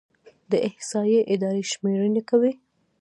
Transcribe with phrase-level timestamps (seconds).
[0.51, 2.51] د احصایې اداره شمیرنې کوي